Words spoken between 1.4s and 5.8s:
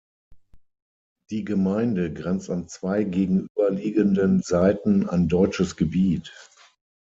Gemeinde grenzt an zwei gegenüberliegenden Seiten an deutsches